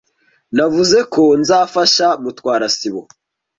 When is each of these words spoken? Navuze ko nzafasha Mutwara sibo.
Navuze 0.55 0.99
ko 1.13 1.23
nzafasha 1.41 2.07
Mutwara 2.21 2.67
sibo. 2.77 3.01